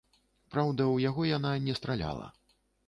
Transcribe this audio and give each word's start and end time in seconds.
Праўда, 0.55 0.87
у 0.95 0.97
яго 1.03 1.29
яна 1.37 1.55
не 1.69 1.79
страляла. 1.83 2.27